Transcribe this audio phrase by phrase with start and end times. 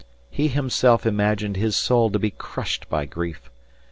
[0.31, 3.51] He himself imagined his soul to be crushed by grief.